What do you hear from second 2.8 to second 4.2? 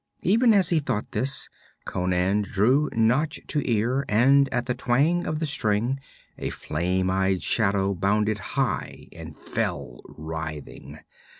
nock to ear,